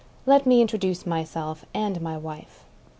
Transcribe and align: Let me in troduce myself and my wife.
Let 0.25 0.47
me 0.47 0.61
in 0.61 0.67
troduce 0.67 1.05
myself 1.05 1.63
and 1.75 2.01
my 2.01 2.17
wife. 2.17 2.65